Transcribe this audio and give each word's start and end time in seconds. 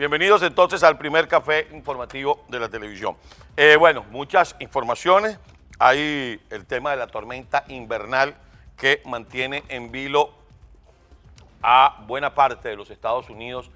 Bienvenidos 0.00 0.42
entonces 0.42 0.82
al 0.82 0.96
primer 0.96 1.28
café 1.28 1.68
informativo 1.72 2.42
de 2.48 2.58
la 2.58 2.70
televisión. 2.70 3.18
Eh, 3.54 3.76
bueno, 3.78 4.02
muchas 4.10 4.56
informaciones. 4.58 5.38
Hay 5.78 6.40
el 6.48 6.64
tema 6.64 6.92
de 6.92 6.96
la 6.96 7.06
tormenta 7.06 7.66
invernal 7.68 8.34
que 8.78 9.02
mantiene 9.04 9.62
en 9.68 9.92
vilo 9.92 10.32
a 11.60 12.02
buena 12.06 12.34
parte 12.34 12.70
de 12.70 12.76
los 12.76 12.88
Estados 12.88 13.28
Unidos. 13.28 13.70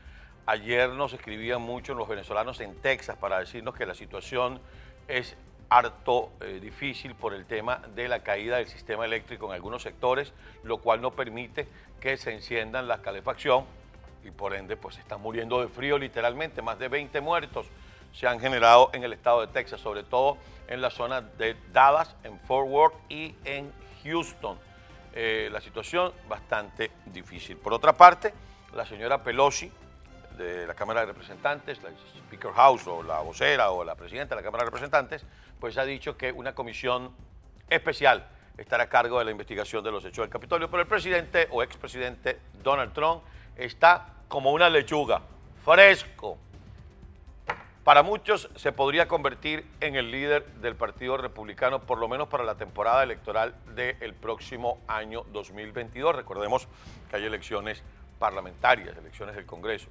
Ayer 0.47 0.89
nos 0.89 1.13
escribían 1.13 1.61
mucho 1.61 1.93
los 1.93 2.09
venezolanos 2.09 2.59
en 2.61 2.75
Texas 2.81 3.19
para 3.19 3.41
decirnos 3.41 3.75
que 3.75 3.85
la 3.85 3.95
situación 3.95 4.63
es 5.09 5.37
harto 5.69 6.31
eh, 6.41 6.59
difícil 6.59 7.15
por 7.15 7.35
el 7.35 7.45
tema 7.45 7.83
de 7.95 8.09
la 8.09 8.23
caída 8.23 8.57
del 8.57 8.69
sistema 8.69 9.05
eléctrico 9.05 9.49
en 9.49 9.53
algunos 9.53 9.83
sectores, 9.83 10.33
lo 10.63 10.79
cual 10.79 11.03
no 11.03 11.11
permite 11.11 11.69
que 12.01 12.17
se 12.17 12.33
enciendan 12.33 12.89
la 12.89 13.03
calefacción 13.03 13.67
y 14.25 14.31
por 14.31 14.55
ende 14.55 14.77
pues 14.77 14.99
están 14.99 15.21
muriendo 15.21 15.61
de 15.61 15.69
frío 15.69 15.99
literalmente. 15.99 16.63
Más 16.63 16.79
de 16.79 16.89
20 16.89 17.21
muertos 17.21 17.67
se 18.13 18.27
han 18.27 18.41
generado 18.41 18.91
en 18.93 19.05
el 19.05 19.13
estado 19.13 19.41
de 19.41 19.49
Texas, 19.49 19.81
sobre 19.81 20.03
todo 20.03 20.39
en 20.69 20.81
la 20.81 20.91
zona 20.91 21.21
de 21.21 21.57
Dallas, 21.73 22.15
en 22.25 22.39
Fort 22.41 22.69
Worth 22.69 22.95
y 23.09 23.35
en 23.45 23.73
Houston. 24.05 24.59
Eh, 25.13 25.49
la 25.53 25.61
situación 25.61 26.13
bastante 26.29 26.91
difícil. 27.07 27.57
Por 27.57 27.73
otra 27.73 27.93
parte, 27.93 28.35
la 28.75 28.87
señora 28.87 29.23
Pelosi 29.23 29.71
de 30.37 30.67
la 30.67 30.75
Cámara 30.75 31.01
de 31.01 31.07
Representantes, 31.07 31.81
la 31.83 31.91
Speaker 31.91 32.51
House 32.53 32.87
o 32.89 33.03
la 33.03 33.21
vocera 33.21 33.71
o 33.71 33.85
la 33.85 33.95
presidenta 33.95 34.35
de 34.35 34.41
la 34.41 34.45
Cámara 34.45 34.65
de 34.65 34.71
Representantes, 34.71 35.25
pues 35.61 35.79
ha 35.79 35.85
dicho 35.85 36.17
que 36.17 36.33
una 36.33 36.55
comisión 36.55 37.13
especial 37.69 38.27
estará 38.59 38.85
a 38.85 38.89
cargo 38.89 39.19
de 39.19 39.25
la 39.25 39.31
investigación 39.31 39.83
de 39.85 39.91
los 39.91 40.05
hechos 40.05 40.25
del 40.25 40.31
Capitolio, 40.31 40.69
pero 40.71 40.83
el 40.83 40.89
presidente 40.89 41.49
o 41.51 41.63
expresidente 41.63 42.39
Donald 42.63 42.93
Trump 42.93 43.23
está 43.57 44.07
como 44.29 44.53
una 44.53 44.69
lechuga, 44.69 45.23
fresco. 45.65 46.39
Para 47.85 48.03
muchos 48.03 48.49
se 48.57 48.73
podría 48.73 49.07
convertir 49.07 49.67
en 49.81 49.95
el 49.95 50.11
líder 50.11 50.47
del 50.55 50.75
Partido 50.75 51.19
Republicano, 51.19 51.81
por 51.81 51.99
lo 51.99 52.09
menos 52.09 52.29
para 52.29 52.43
la 52.43 52.55
temporada 52.55 53.03
electoral 53.03 53.55
del 53.75 54.15
próximo 54.15 54.79
año 54.89 55.25
2022. 55.33 56.17
Recordemos 56.17 56.67
que 57.11 57.17
hay 57.17 57.27
elecciones 57.27 57.83
parlamentarias, 58.19 58.97
elecciones 58.97 59.37
del 59.37 59.45
Congreso. 59.45 59.89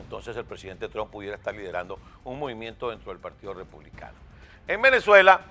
Entonces 0.00 0.36
el 0.36 0.46
presidente 0.46 0.88
Trump 0.88 1.10
pudiera 1.10 1.36
estar 1.36 1.54
liderando 1.54 1.98
un 2.24 2.38
movimiento 2.38 2.90
dentro 2.90 3.12
del 3.12 3.20
Partido 3.20 3.52
Republicano. 3.52 4.16
En 4.66 4.80
Venezuela, 4.80 5.42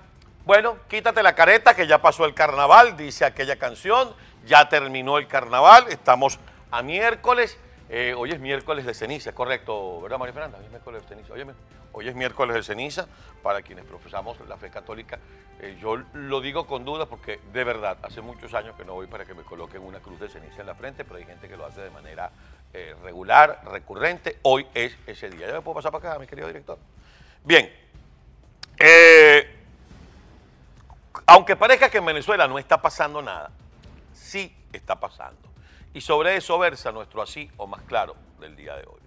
bueno, 0.44 0.78
quítate 0.88 1.22
la 1.22 1.34
careta 1.34 1.74
que 1.74 1.86
ya 1.86 2.02
pasó 2.02 2.24
el 2.24 2.34
carnaval, 2.34 2.96
dice 2.96 3.24
aquella 3.24 3.56
canción, 3.56 4.12
ya 4.44 4.68
terminó 4.68 5.18
el 5.18 5.28
carnaval, 5.28 5.86
estamos 5.88 6.38
a 6.74 6.82
miércoles 6.82 7.56
eh, 7.88 8.14
hoy 8.16 8.32
es 8.32 8.40
miércoles 8.40 8.84
de 8.84 8.94
ceniza, 8.94 9.32
correcto, 9.32 10.00
¿verdad, 10.00 10.18
María 10.18 10.32
Fernanda? 10.32 10.58
Hoy 10.58 10.64
es 10.64 10.70
miércoles 10.70 11.02
de 11.02 11.08
ceniza. 11.08 11.34
hoy 11.92 12.08
es 12.08 12.14
miércoles 12.16 12.56
de 12.56 12.62
ceniza 12.64 13.06
para 13.44 13.62
quienes 13.62 13.84
profesamos 13.84 14.36
la 14.48 14.56
fe 14.56 14.70
católica. 14.70 15.20
Eh, 15.60 15.78
yo 15.80 15.98
lo 16.14 16.40
digo 16.40 16.66
con 16.66 16.84
duda 16.84 17.06
porque 17.06 17.38
de 17.52 17.62
verdad, 17.62 17.98
hace 18.02 18.22
muchos 18.22 18.54
años 18.54 18.74
que 18.74 18.84
no 18.84 18.94
voy 18.94 19.06
para 19.06 19.24
que 19.24 19.34
me 19.34 19.44
coloquen 19.44 19.82
una 19.82 20.00
cruz 20.00 20.18
de 20.18 20.28
ceniza 20.28 20.62
en 20.62 20.66
la 20.66 20.74
frente, 20.74 21.04
pero 21.04 21.16
hay 21.16 21.26
gente 21.26 21.48
que 21.48 21.56
lo 21.56 21.64
hace 21.64 21.80
de 21.80 21.90
manera 21.90 22.32
eh, 22.72 22.96
regular, 23.04 23.60
recurrente. 23.70 24.38
Hoy 24.42 24.66
es 24.74 24.96
ese 25.06 25.30
día. 25.30 25.46
¿Ya 25.46 25.52
me 25.52 25.60
puedo 25.60 25.76
pasar 25.76 25.92
para 25.92 26.10
acá, 26.10 26.18
mi 26.18 26.26
querido 26.26 26.48
director? 26.48 26.78
Bien. 27.44 27.70
aunque 31.26 31.54
parezca 31.54 31.88
que 31.88 31.98
en 31.98 32.06
Venezuela 32.06 32.48
no 32.48 32.58
está 32.58 32.82
pasando 32.82 33.22
nada, 33.22 33.52
sí 34.12 34.52
está 34.72 34.98
pasando. 34.98 35.53
Y 35.94 36.00
sobre 36.00 36.36
eso 36.36 36.58
versa 36.58 36.90
nuestro 36.92 37.22
así 37.22 37.48
o 37.56 37.66
más 37.66 37.82
claro 37.82 38.16
del 38.40 38.56
día 38.56 38.74
de 38.74 38.82
hoy. 38.82 39.00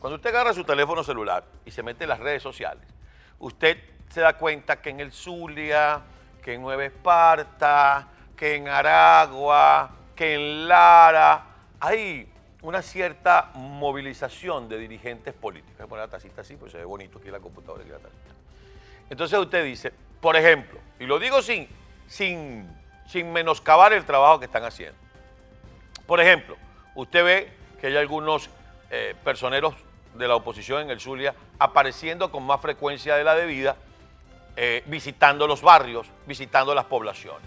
Cuando 0.00 0.16
usted 0.16 0.30
agarra 0.30 0.52
su 0.52 0.64
teléfono 0.64 1.02
celular 1.02 1.44
y 1.64 1.70
se 1.70 1.82
mete 1.82 2.04
en 2.04 2.10
las 2.10 2.18
redes 2.18 2.42
sociales, 2.42 2.84
usted 3.38 3.78
se 4.08 4.20
da 4.20 4.36
cuenta 4.36 4.82
que 4.82 4.90
en 4.90 5.00
el 5.00 5.12
Zulia, 5.12 6.02
que 6.42 6.54
en 6.54 6.62
Nueva 6.62 6.84
Esparta, 6.84 8.08
que 8.36 8.56
en 8.56 8.68
Aragua, 8.68 9.90
que 10.14 10.34
en 10.34 10.68
Lara, 10.68 11.44
hay 11.80 12.28
una 12.62 12.82
cierta 12.82 13.52
movilización 13.54 14.68
de 14.68 14.78
dirigentes 14.78 15.32
políticos. 15.32 15.76
Voy 15.78 15.84
a 15.84 15.88
poner 15.88 16.04
la 16.06 16.10
tacita 16.10 16.40
así, 16.40 16.56
pues 16.56 16.72
se 16.72 16.78
ve 16.78 16.84
bonito 16.84 17.18
aquí 17.18 17.30
la 17.30 17.40
computadora. 17.40 17.82
Aquí 17.82 17.90
la. 17.90 17.98
Entonces 19.08 19.38
usted 19.38 19.64
dice, 19.64 19.92
por 20.20 20.36
ejemplo, 20.36 20.80
y 20.98 21.06
lo 21.06 21.20
digo 21.20 21.40
sin, 21.40 21.68
sin, 22.08 22.68
sin 23.06 23.32
menoscabar 23.32 23.92
el 23.92 24.04
trabajo 24.04 24.40
que 24.40 24.46
están 24.46 24.64
haciendo. 24.64 25.05
Por 26.06 26.20
ejemplo, 26.20 26.56
usted 26.94 27.24
ve 27.24 27.52
que 27.80 27.88
hay 27.88 27.96
algunos 27.96 28.48
eh, 28.90 29.14
personeros 29.24 29.74
de 30.14 30.28
la 30.28 30.36
oposición 30.36 30.82
en 30.82 30.90
el 30.90 31.00
Zulia 31.00 31.34
apareciendo 31.58 32.30
con 32.30 32.44
más 32.44 32.60
frecuencia 32.60 33.16
de 33.16 33.24
la 33.24 33.34
debida, 33.34 33.76
eh, 34.54 34.84
visitando 34.86 35.46
los 35.46 35.62
barrios, 35.62 36.06
visitando 36.26 36.74
las 36.74 36.84
poblaciones. 36.84 37.42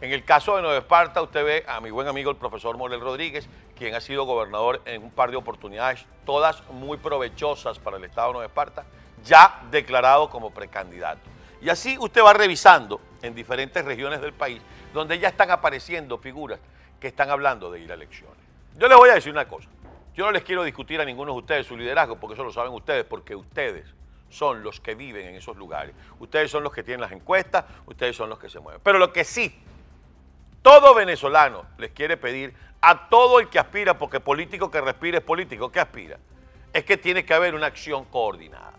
En 0.00 0.12
el 0.12 0.24
caso 0.24 0.56
de 0.56 0.62
Nueva 0.62 0.78
Esparta, 0.78 1.20
usted 1.20 1.44
ve 1.44 1.64
a 1.68 1.80
mi 1.80 1.90
buen 1.90 2.08
amigo 2.08 2.30
el 2.30 2.36
profesor 2.36 2.78
Morel 2.78 3.00
Rodríguez, 3.00 3.46
quien 3.76 3.94
ha 3.94 4.00
sido 4.00 4.24
gobernador 4.24 4.80
en 4.86 5.02
un 5.02 5.10
par 5.10 5.30
de 5.30 5.36
oportunidades, 5.36 6.06
todas 6.24 6.62
muy 6.70 6.96
provechosas 6.96 7.78
para 7.78 7.98
el 7.98 8.04
Estado 8.04 8.28
de 8.28 8.32
Nueva 8.34 8.46
Esparta, 8.46 8.84
ya 9.24 9.60
declarado 9.70 10.30
como 10.30 10.50
precandidato. 10.50 11.20
Y 11.60 11.68
así 11.68 11.98
usted 11.98 12.22
va 12.22 12.32
revisando 12.32 13.00
en 13.20 13.34
diferentes 13.34 13.84
regiones 13.84 14.20
del 14.20 14.32
país, 14.32 14.62
donde 14.94 15.18
ya 15.18 15.28
están 15.28 15.50
apareciendo 15.50 16.16
figuras 16.18 16.60
que 17.00 17.08
están 17.08 17.30
hablando 17.30 17.70
de 17.70 17.80
ir 17.80 17.90
a 17.90 17.94
elecciones. 17.94 18.38
Yo 18.76 18.88
les 18.88 18.96
voy 18.96 19.10
a 19.10 19.14
decir 19.14 19.32
una 19.32 19.48
cosa. 19.48 19.68
Yo 20.14 20.24
no 20.24 20.32
les 20.32 20.42
quiero 20.42 20.64
discutir 20.64 21.00
a 21.00 21.04
ninguno 21.04 21.32
de 21.32 21.38
ustedes 21.38 21.66
su 21.66 21.76
liderazgo, 21.76 22.16
porque 22.16 22.34
eso 22.34 22.44
lo 22.44 22.52
saben 22.52 22.72
ustedes, 22.72 23.04
porque 23.04 23.36
ustedes 23.36 23.86
son 24.30 24.62
los 24.62 24.80
que 24.80 24.94
viven 24.94 25.26
en 25.26 25.36
esos 25.36 25.56
lugares. 25.56 25.94
Ustedes 26.18 26.50
son 26.50 26.64
los 26.64 26.72
que 26.72 26.82
tienen 26.82 27.00
las 27.00 27.12
encuestas, 27.12 27.64
ustedes 27.86 28.16
son 28.16 28.28
los 28.28 28.38
que 28.38 28.48
se 28.50 28.60
mueven. 28.60 28.80
Pero 28.82 28.98
lo 28.98 29.12
que 29.12 29.24
sí, 29.24 29.54
todo 30.62 30.94
venezolano 30.94 31.66
les 31.78 31.92
quiere 31.92 32.16
pedir 32.16 32.52
a 32.80 33.08
todo 33.08 33.40
el 33.40 33.48
que 33.48 33.58
aspira, 33.58 33.98
porque 33.98 34.20
político 34.20 34.70
que 34.70 34.80
respire 34.80 35.18
es 35.18 35.24
político 35.24 35.70
que 35.70 35.80
aspira, 35.80 36.18
es 36.72 36.84
que 36.84 36.96
tiene 36.96 37.24
que 37.24 37.34
haber 37.34 37.54
una 37.54 37.66
acción 37.66 38.04
coordinada. 38.04 38.74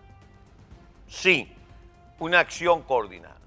Sí, 1.08 1.56
una 2.20 2.40
acción 2.40 2.84
coordinada. 2.84 3.38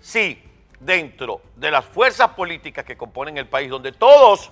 Sí, 0.00 0.42
dentro 0.80 1.42
de 1.56 1.70
las 1.70 1.84
fuerzas 1.84 2.30
políticas 2.30 2.84
que 2.84 2.96
componen 2.96 3.36
el 3.36 3.46
país, 3.46 3.70
donde 3.70 3.92
todos, 3.92 4.50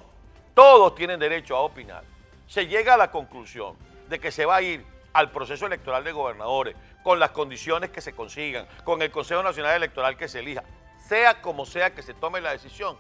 todos 0.54 0.94
tienen 0.94 1.18
derecho 1.18 1.56
a 1.56 1.60
opinar, 1.60 2.04
se 2.46 2.66
llega 2.66 2.94
a 2.94 2.96
la 2.96 3.10
conclusión 3.10 3.76
de 4.08 4.20
que 4.20 4.30
se 4.30 4.44
va 4.44 4.56
a 4.56 4.62
ir 4.62 4.84
al 5.14 5.30
proceso 5.30 5.66
electoral 5.66 6.04
de 6.04 6.12
gobernadores 6.12 6.76
con 7.02 7.18
las 7.18 7.30
condiciones 7.30 7.90
que 7.90 8.00
se 8.00 8.12
consigan, 8.12 8.66
con 8.84 9.00
el 9.02 9.10
Consejo 9.10 9.42
Nacional 9.42 9.74
Electoral 9.74 10.16
que 10.16 10.28
se 10.28 10.40
elija, 10.40 10.62
sea 10.98 11.40
como 11.40 11.64
sea 11.64 11.94
que 11.94 12.02
se 12.02 12.14
tome 12.14 12.40
la 12.40 12.52
decisión, 12.52 12.98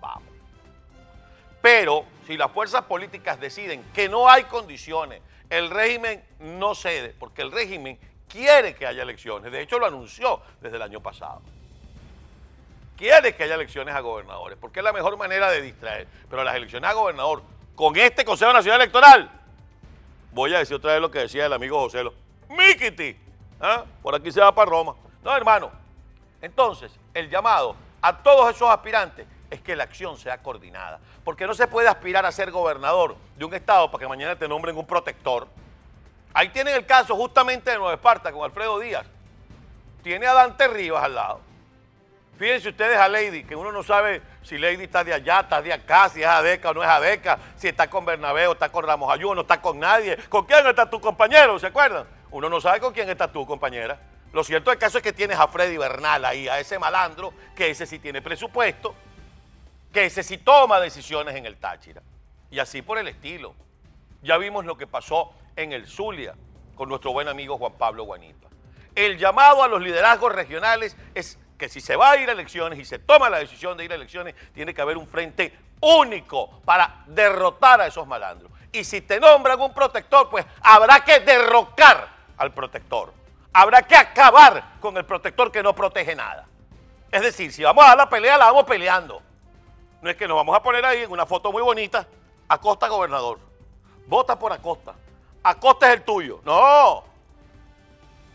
vamos. 0.00 0.28
Pero 1.60 2.06
si 2.26 2.38
las 2.38 2.50
fuerzas 2.50 2.84
políticas 2.84 3.38
deciden 3.38 3.84
que 3.92 4.08
no 4.08 4.28
hay 4.28 4.44
condiciones, 4.44 5.20
el 5.50 5.68
régimen 5.68 6.24
no 6.38 6.74
cede, 6.74 7.14
porque 7.18 7.42
el 7.42 7.52
régimen 7.52 7.98
quiere 8.26 8.74
que 8.74 8.86
haya 8.86 9.02
elecciones, 9.02 9.52
de 9.52 9.60
hecho 9.60 9.78
lo 9.78 9.86
anunció 9.86 10.40
desde 10.62 10.76
el 10.76 10.82
año 10.82 11.00
pasado 11.00 11.42
quiere 13.00 13.34
que 13.34 13.44
haya 13.44 13.54
elecciones 13.54 13.94
a 13.94 14.00
gobernadores, 14.00 14.58
porque 14.60 14.80
es 14.80 14.84
la 14.84 14.92
mejor 14.92 15.16
manera 15.16 15.50
de 15.50 15.62
distraer. 15.62 16.06
Pero 16.28 16.44
las 16.44 16.54
elecciones 16.54 16.88
a 16.88 16.92
gobernador, 16.92 17.42
con 17.74 17.96
este 17.96 18.26
Consejo 18.26 18.52
Nacional 18.52 18.82
Electoral, 18.82 19.30
voy 20.32 20.54
a 20.54 20.58
decir 20.58 20.76
otra 20.76 20.92
vez 20.92 21.00
lo 21.00 21.10
que 21.10 21.20
decía 21.20 21.46
el 21.46 21.52
amigo 21.54 21.80
José 21.80 22.04
Lo, 22.04 22.12
¡Mikiti! 22.50 23.16
¿ah? 23.58 23.84
Por 24.02 24.14
aquí 24.14 24.30
se 24.30 24.40
va 24.40 24.54
para 24.54 24.70
Roma. 24.70 24.94
No, 25.24 25.34
hermano. 25.34 25.70
Entonces, 26.42 26.92
el 27.14 27.30
llamado 27.30 27.74
a 28.02 28.18
todos 28.18 28.54
esos 28.54 28.68
aspirantes 28.68 29.26
es 29.50 29.62
que 29.62 29.74
la 29.74 29.84
acción 29.84 30.18
sea 30.18 30.42
coordinada. 30.42 31.00
Porque 31.24 31.46
no 31.46 31.54
se 31.54 31.66
puede 31.66 31.88
aspirar 31.88 32.26
a 32.26 32.32
ser 32.32 32.50
gobernador 32.50 33.16
de 33.36 33.44
un 33.46 33.54
estado 33.54 33.90
para 33.90 34.02
que 34.02 34.08
mañana 34.08 34.36
te 34.36 34.46
nombren 34.46 34.76
un 34.76 34.86
protector. 34.86 35.48
Ahí 36.34 36.50
tienen 36.50 36.74
el 36.74 36.84
caso 36.84 37.16
justamente 37.16 37.70
de 37.70 37.78
Nueva 37.78 37.94
Esparta 37.94 38.30
con 38.30 38.42
Alfredo 38.44 38.78
Díaz. 38.78 39.06
Tiene 40.02 40.26
a 40.26 40.34
Dante 40.34 40.68
Rivas 40.68 41.02
al 41.02 41.14
lado. 41.14 41.49
Fíjense 42.40 42.70
ustedes 42.70 42.96
a 42.96 43.06
Lady, 43.06 43.44
que 43.44 43.54
uno 43.54 43.70
no 43.70 43.82
sabe 43.82 44.22
si 44.42 44.56
Lady 44.56 44.84
está 44.84 45.04
de 45.04 45.12
allá, 45.12 45.40
está 45.40 45.60
de 45.60 45.74
acá, 45.74 46.08
si 46.08 46.22
es 46.22 46.26
Adeca 46.26 46.70
o 46.70 46.72
no 46.72 46.82
es 46.82 46.88
Adeca, 46.88 47.38
si 47.54 47.68
está 47.68 47.90
con 47.90 48.06
Bernabé 48.06 48.50
está 48.50 48.72
con 48.72 48.82
Ramos 48.82 49.12
Ayuno, 49.12 49.34
no 49.34 49.40
está 49.42 49.60
con 49.60 49.78
nadie. 49.78 50.16
¿Con 50.30 50.46
quién 50.46 50.66
está 50.66 50.88
tu 50.88 51.02
compañero? 51.02 51.58
¿Se 51.58 51.66
acuerdan? 51.66 52.06
Uno 52.30 52.48
no 52.48 52.58
sabe 52.58 52.80
con 52.80 52.94
quién 52.94 53.10
está 53.10 53.30
tu 53.30 53.44
compañera. 53.44 54.00
Lo 54.32 54.42
cierto 54.42 54.70
del 54.70 54.78
caso 54.78 54.96
es 54.96 55.04
que 55.04 55.12
tienes 55.12 55.38
a 55.38 55.48
Freddy 55.48 55.76
Bernal 55.76 56.24
ahí, 56.24 56.48
a 56.48 56.58
ese 56.58 56.78
malandro, 56.78 57.34
que 57.54 57.68
ese 57.68 57.84
sí 57.84 57.98
tiene 57.98 58.22
presupuesto, 58.22 58.94
que 59.92 60.06
ese 60.06 60.22
sí 60.22 60.38
toma 60.38 60.80
decisiones 60.80 61.36
en 61.36 61.44
el 61.44 61.58
Táchira. 61.58 62.00
Y 62.50 62.58
así 62.58 62.80
por 62.80 62.96
el 62.96 63.08
estilo. 63.08 63.54
Ya 64.22 64.38
vimos 64.38 64.64
lo 64.64 64.78
que 64.78 64.86
pasó 64.86 65.34
en 65.56 65.74
el 65.74 65.86
Zulia 65.86 66.34
con 66.74 66.88
nuestro 66.88 67.12
buen 67.12 67.28
amigo 67.28 67.58
Juan 67.58 67.74
Pablo 67.74 68.04
Guanipa. 68.04 68.48
El 68.94 69.18
llamado 69.18 69.62
a 69.62 69.68
los 69.68 69.82
liderazgos 69.82 70.34
regionales 70.34 70.96
es 71.14 71.38
que 71.60 71.68
si 71.68 71.82
se 71.82 71.94
va 71.94 72.12
a 72.12 72.16
ir 72.16 72.26
a 72.26 72.32
elecciones 72.32 72.78
y 72.78 72.86
se 72.86 72.98
toma 72.98 73.28
la 73.28 73.38
decisión 73.38 73.76
de 73.76 73.84
ir 73.84 73.92
a 73.92 73.94
elecciones, 73.94 74.34
tiene 74.54 74.72
que 74.72 74.80
haber 74.80 74.96
un 74.96 75.06
frente 75.06 75.54
único 75.82 76.62
para 76.64 77.04
derrotar 77.06 77.82
a 77.82 77.86
esos 77.86 78.06
malandros. 78.06 78.50
Y 78.72 78.82
si 78.82 79.02
te 79.02 79.20
nombran 79.20 79.60
un 79.60 79.74
protector, 79.74 80.30
pues 80.30 80.46
habrá 80.62 81.04
que 81.04 81.20
derrocar 81.20 82.08
al 82.38 82.54
protector. 82.54 83.12
Habrá 83.52 83.82
que 83.82 83.94
acabar 83.94 84.78
con 84.80 84.96
el 84.96 85.04
protector 85.04 85.52
que 85.52 85.62
no 85.62 85.74
protege 85.74 86.16
nada. 86.16 86.46
Es 87.12 87.20
decir, 87.20 87.52
si 87.52 87.62
vamos 87.62 87.84
a 87.84 87.94
la 87.94 88.08
pelea, 88.08 88.38
la 88.38 88.46
vamos 88.46 88.64
peleando. 88.64 89.20
No 90.00 90.08
es 90.08 90.16
que 90.16 90.26
nos 90.26 90.38
vamos 90.38 90.56
a 90.56 90.62
poner 90.62 90.82
ahí 90.86 91.02
en 91.02 91.12
una 91.12 91.26
foto 91.26 91.52
muy 91.52 91.62
bonita, 91.62 92.06
Acosta 92.48 92.88
gobernador. 92.88 93.38
Vota 94.06 94.38
por 94.38 94.50
Acosta. 94.50 94.94
Acosta 95.42 95.88
es 95.88 95.98
el 95.98 96.04
tuyo. 96.04 96.40
No. 96.42 97.09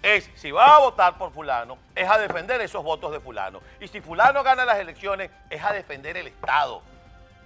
Es, 0.06 0.30
si 0.36 0.52
vas 0.52 0.70
a 0.70 0.78
votar 0.78 1.18
por 1.18 1.32
fulano, 1.32 1.80
es 1.96 2.08
a 2.08 2.20
defender 2.20 2.62
esos 2.62 2.84
votos 2.84 3.12
de 3.12 3.20
fulano. 3.20 3.60
Y 3.80 3.88
si 3.88 4.02
fulano 4.02 4.44
gana 4.44 4.64
las 4.64 4.78
elecciones, 4.78 5.32
es 5.50 5.64
a 5.64 5.74
defender 5.74 6.16
el 6.16 6.28
Estado. 6.28 6.84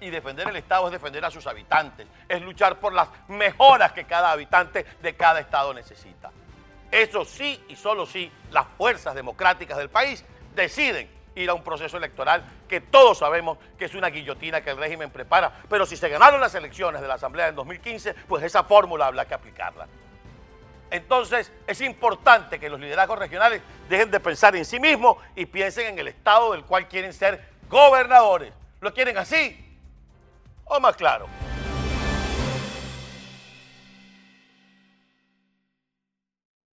Y 0.02 0.10
defender 0.10 0.50
el 0.50 0.58
Estado 0.58 0.88
es 0.88 0.92
defender 0.92 1.24
a 1.24 1.32
sus 1.32 1.48
habitantes. 1.48 2.06
Es 2.28 2.42
luchar 2.42 2.78
por 2.78 2.92
las 2.92 3.08
mejoras 3.30 3.94
que 3.94 4.04
cada 4.04 4.34
habitante 4.34 4.86
de 5.02 5.16
cada 5.16 5.40
Estado 5.40 5.74
necesita. 5.74 6.32
Eso 6.92 7.24
sí 7.24 7.64
y 7.70 7.78
solo 7.78 8.06
sí 8.06 8.30
las 8.52 8.68
fuerzas 8.78 9.16
democráticas 9.16 9.78
del 9.78 9.90
país 9.90 10.26
deciden 10.54 11.10
ir 11.36 11.50
a 11.50 11.54
un 11.54 11.64
proceso 11.64 11.96
electoral 11.96 12.44
que 12.68 12.82
todos 12.82 13.20
sabemos 13.20 13.58
que 13.78 13.86
es 13.86 13.96
una 13.96 14.10
guillotina 14.10 14.60
que 14.60 14.72
el 14.72 14.78
régimen 14.78 15.12
prepara. 15.12 15.62
Pero 15.70 15.86
si 15.86 15.96
se 15.96 16.10
ganaron 16.10 16.42
las 16.42 16.54
elecciones 16.56 17.00
de 17.00 17.08
la 17.08 17.14
Asamblea 17.14 17.48
en 17.48 17.56
2015, 17.56 18.16
pues 18.28 18.44
esa 18.44 18.66
fórmula 18.66 19.08
habrá 19.08 19.24
que 19.24 19.34
aplicarla. 19.34 19.88
Entonces 20.91 21.51
es 21.68 21.81
importante 21.81 22.59
que 22.59 22.69
los 22.69 22.80
liderazgos 22.80 23.19
regionales 23.19 23.62
dejen 23.88 24.09
de 24.12 24.19
pensar 24.19 24.56
en 24.56 24.65
sí 24.65 24.80
mismos 24.80 25.18
y 25.36 25.45
piensen 25.45 25.88
en 25.88 26.00
el 26.00 26.07
estado 26.07 26.53
del 26.53 26.63
cual 26.63 26.88
quieren 26.88 27.13
ser 27.13 27.44
gobernadores. 27.69 28.53
¿Lo 28.81 28.94
quieren 28.94 29.18
así? 29.18 29.77
¿O 30.65 30.80
más 30.80 30.95
claro? 30.95 31.27